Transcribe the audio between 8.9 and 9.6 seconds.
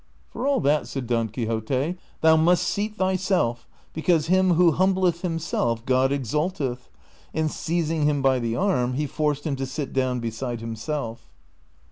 he forced him